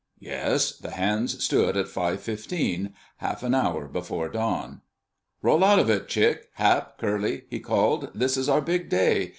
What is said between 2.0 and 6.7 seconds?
fifteen—half an hour before dawn! "Roll out of it, Chick,